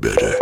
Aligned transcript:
better. 0.00 0.39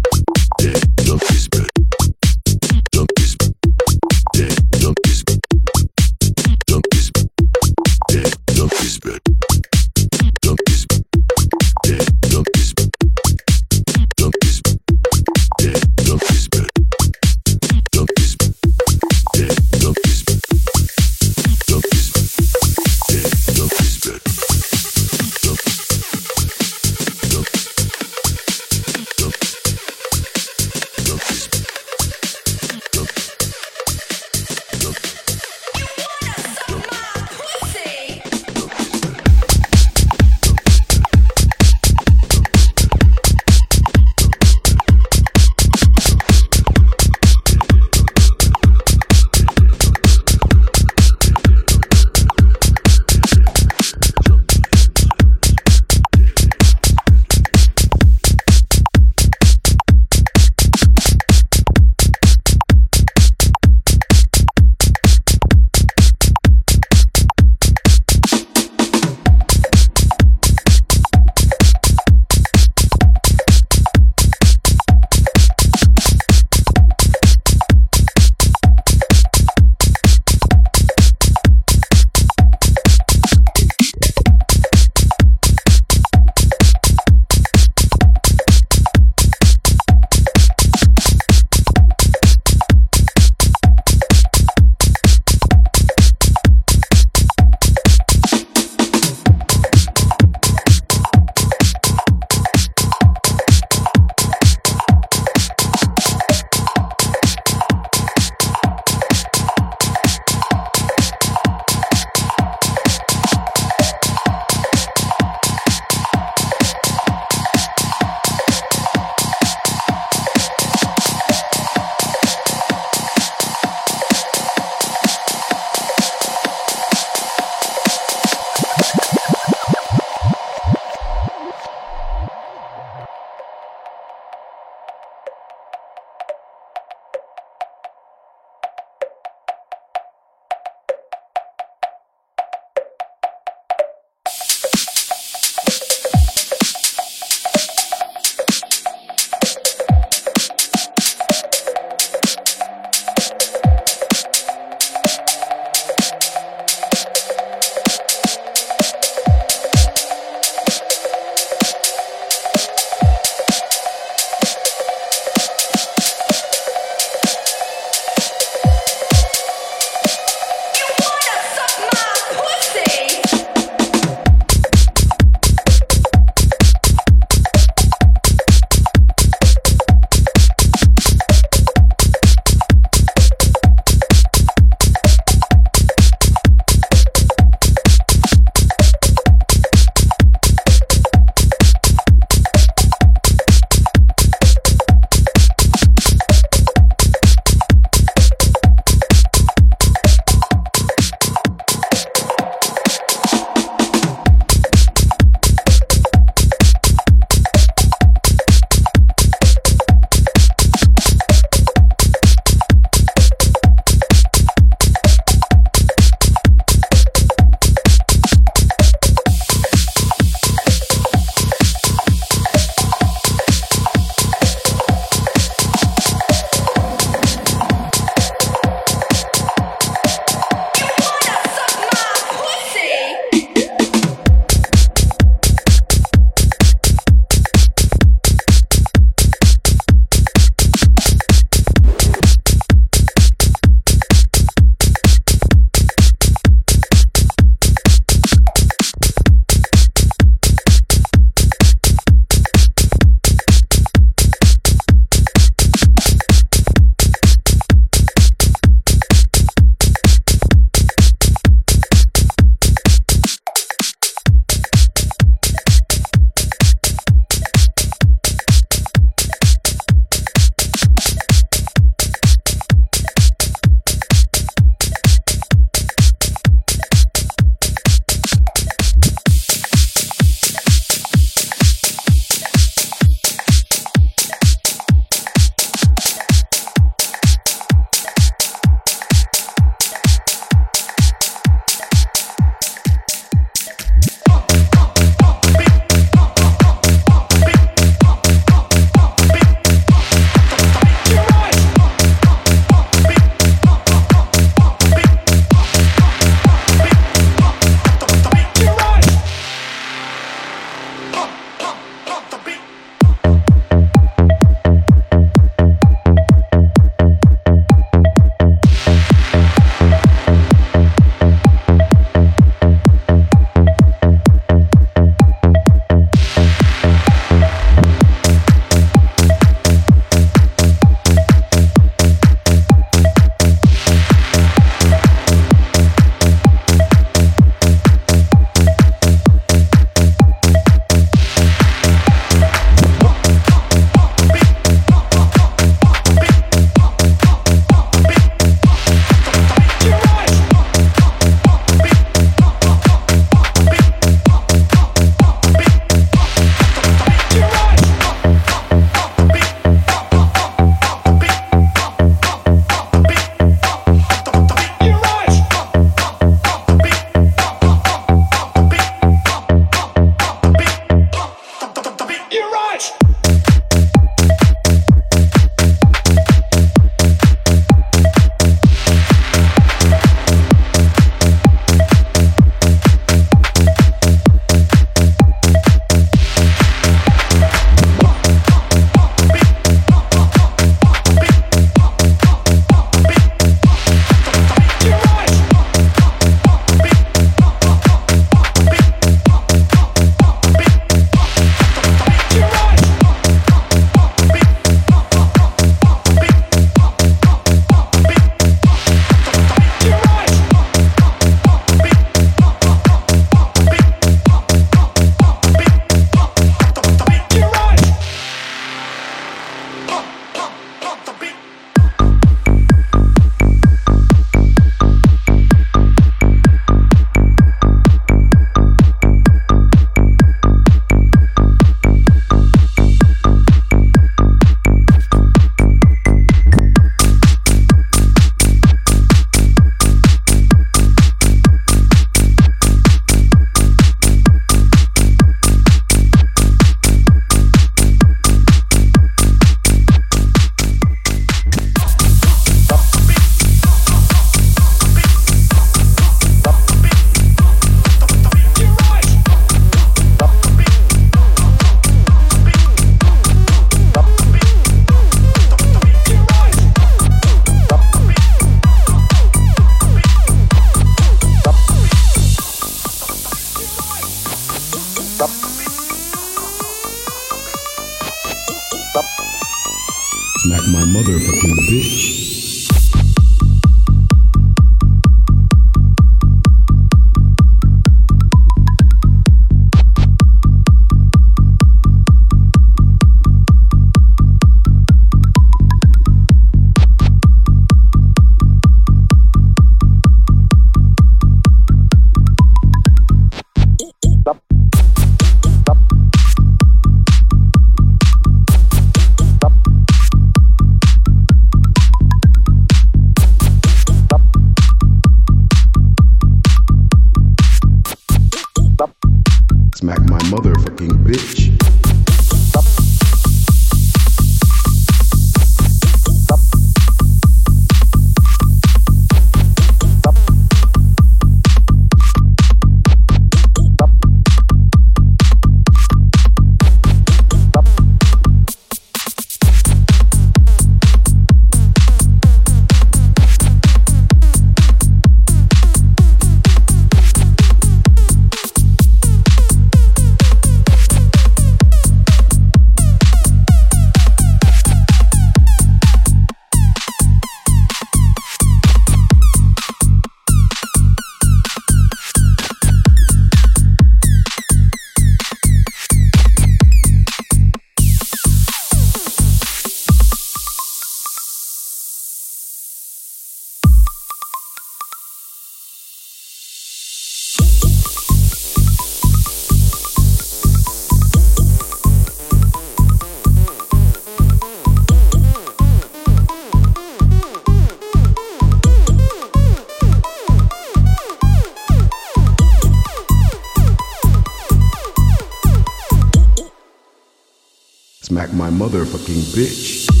like 598.27 598.33
my 598.33 598.51
motherfucking 598.51 599.33
bitch. 599.35 600.00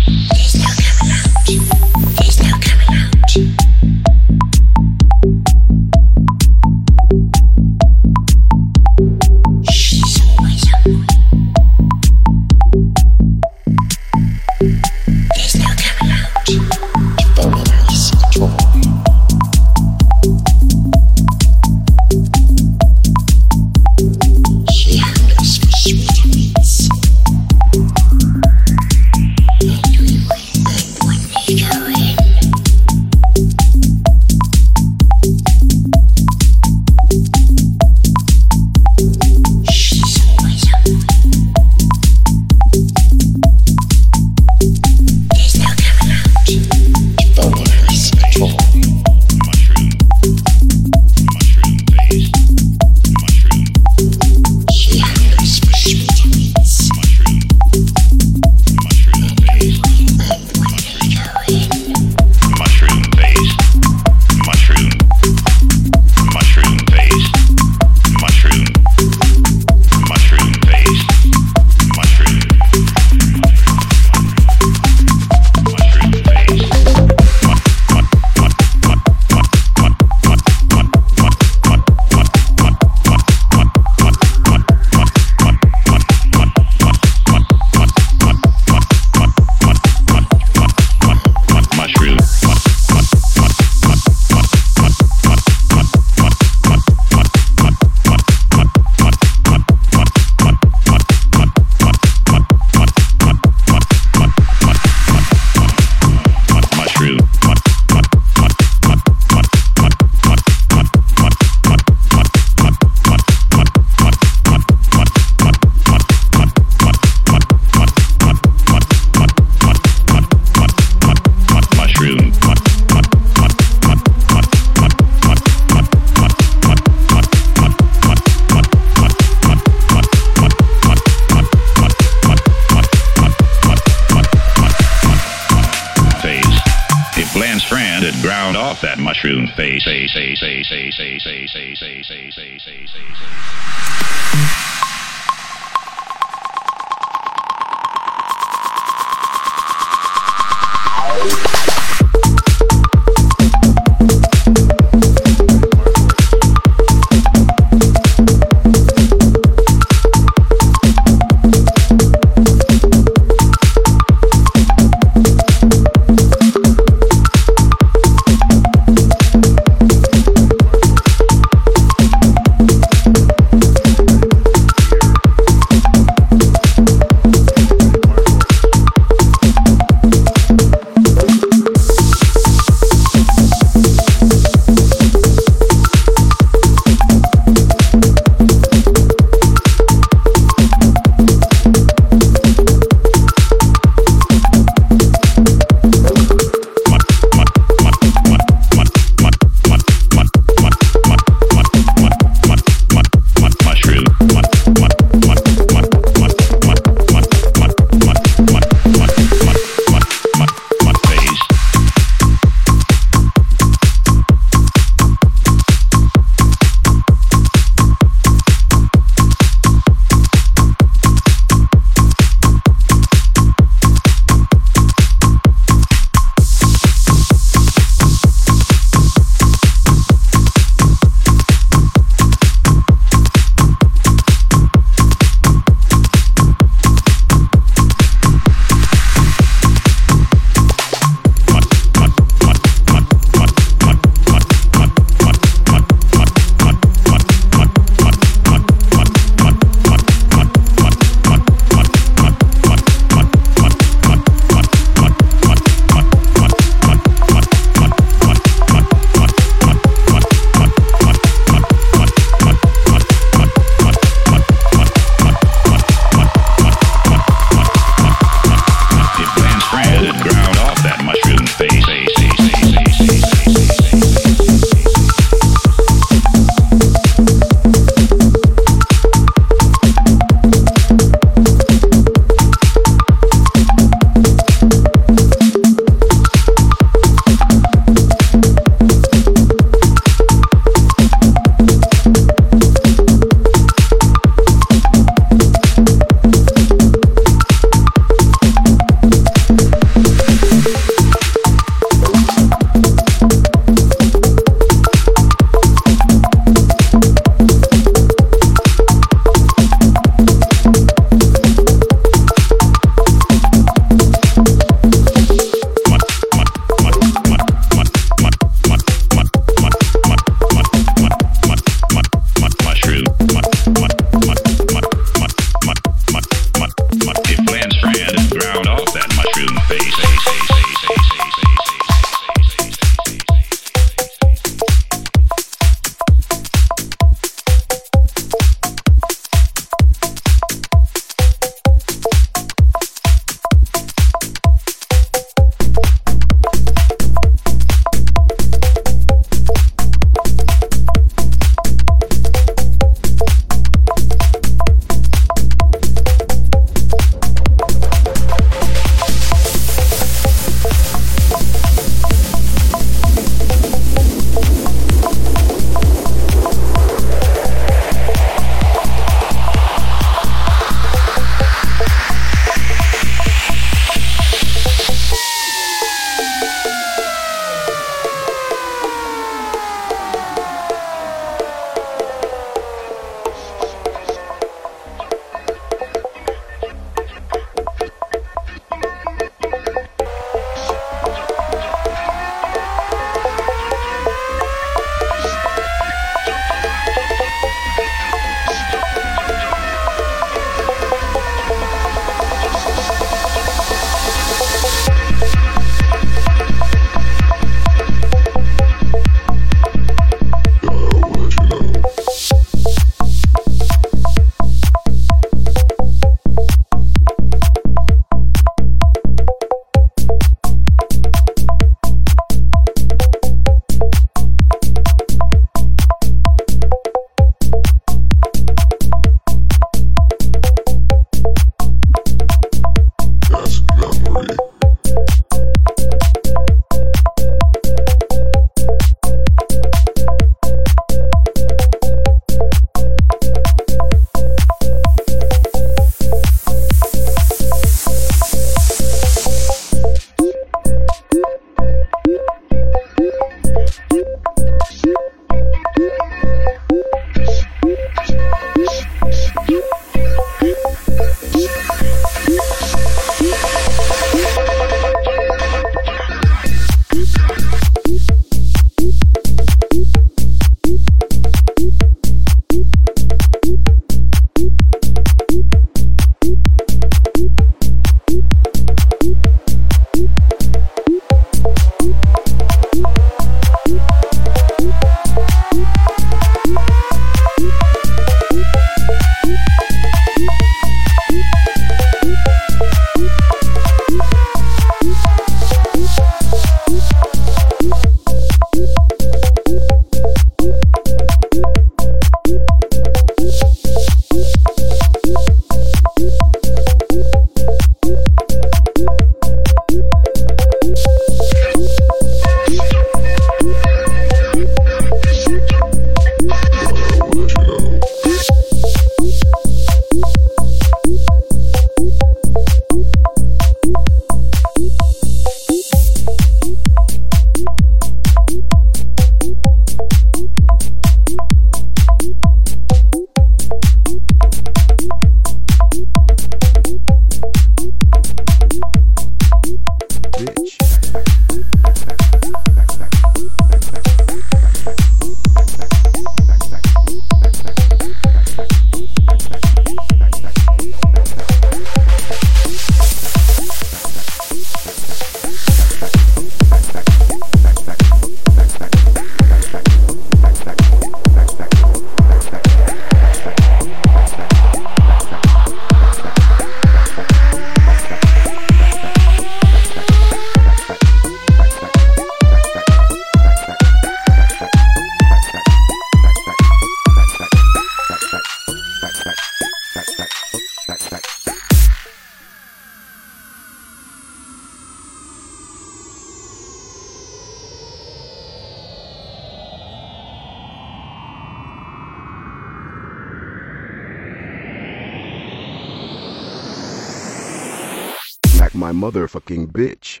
my 598.58 598.72
motherfucking 598.72 599.46
bitch. 599.52 600.00